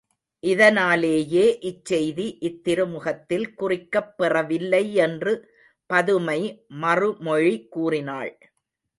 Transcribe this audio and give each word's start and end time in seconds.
இதனாலேயே 0.43 1.43
இச் 1.61 1.85
செய்தி 1.85 2.37
இத் 2.39 2.63
திருமுகத்தில் 2.63 3.53
குறிக்கப் 3.53 4.17
பெறவில்லை 4.17 4.93
என்று 5.05 5.33
பதுமை 5.89 6.39
மறுமொழி 6.83 7.67
கூறினாள். 7.67 8.31